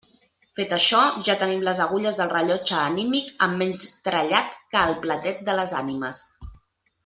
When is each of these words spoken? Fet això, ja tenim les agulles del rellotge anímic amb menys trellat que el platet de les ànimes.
Fet 0.59 0.71
això, 0.77 1.01
ja 1.27 1.35
tenim 1.41 1.61
les 1.67 1.81
agulles 1.85 2.17
del 2.21 2.31
rellotge 2.33 2.79
anímic 2.85 3.29
amb 3.49 3.61
menys 3.63 3.87
trellat 4.09 4.59
que 4.73 4.85
el 4.89 4.99
platet 5.07 5.49
de 5.51 5.61
les 5.63 5.79
ànimes. 5.85 6.25